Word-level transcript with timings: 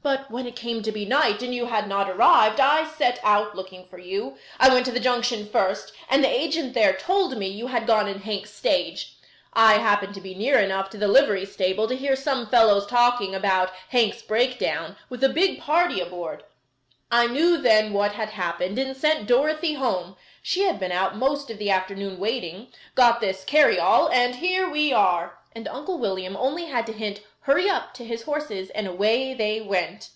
But 0.00 0.30
when 0.30 0.46
it 0.46 0.56
came 0.56 0.82
to 0.84 0.92
be 0.92 1.04
night 1.04 1.42
and 1.42 1.54
you 1.54 1.66
had 1.66 1.86
not 1.86 2.08
arrived, 2.08 2.60
I 2.60 2.88
set 2.88 3.20
out 3.22 3.54
looking 3.54 3.86
for 3.88 3.98
you. 3.98 4.38
I 4.58 4.70
went 4.72 4.86
to 4.86 4.92
the 4.92 5.00
Junction 5.00 5.46
first, 5.46 5.92
and 6.08 6.24
the 6.24 6.30
agent 6.32 6.72
there 6.72 6.94
told 6.94 7.36
me 7.36 7.46
you 7.48 7.66
had 7.66 7.86
gone 7.86 8.08
in 8.08 8.20
Hank's 8.20 8.54
stage. 8.54 9.18
I 9.52 9.74
happened 9.74 10.14
to 10.14 10.22
be 10.22 10.34
near 10.34 10.58
enough 10.60 10.88
to 10.90 10.96
the 10.98 11.08
livery 11.08 11.44
stable 11.44 11.86
to 11.88 11.96
hear 11.96 12.16
some 12.16 12.46
fellows 12.46 12.86
talking 12.86 13.34
about 13.34 13.70
Hank's 13.90 14.22
breakdown, 14.22 14.96
with 15.10 15.22
a 15.22 15.28
big 15.28 15.60
party 15.60 16.00
aboard. 16.00 16.44
I 17.10 17.26
knew 17.26 17.58
then 17.58 17.92
what 17.92 18.12
had 18.12 18.30
happened, 18.30 18.78
and 18.78 18.96
sent 18.96 19.26
Dorothy 19.26 19.74
home, 19.74 20.16
she 20.42 20.62
had 20.62 20.80
been 20.80 20.92
out 20.92 21.16
most 21.18 21.50
of 21.50 21.58
the 21.58 21.70
afternoon 21.70 22.18
waiting 22.18 22.68
got 22.94 23.20
this 23.20 23.44
carryall, 23.44 24.08
and 24.10 24.36
here 24.36 24.70
we 24.70 24.90
are," 24.90 25.38
and 25.54 25.68
Uncle 25.68 25.98
William 25.98 26.36
only 26.36 26.66
had 26.66 26.86
to 26.86 26.92
hint 26.92 27.20
"hurry 27.42 27.68
up" 27.68 27.94
to 27.94 28.04
his 28.04 28.24
horses 28.24 28.68
and 28.70 28.86
away 28.86 29.32
they 29.32 29.58
went. 29.58 30.10